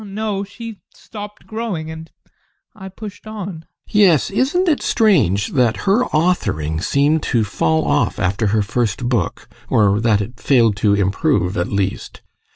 [0.01, 0.13] ADOLPH.
[0.15, 2.09] No, she stopped growing and
[2.73, 3.65] I pushed on.
[3.85, 3.85] GUSTAV.
[3.93, 9.47] Yes, isn't it strange that her "authoring" seemed to fall off after her first book
[9.69, 12.23] or that it failed to improve, at least?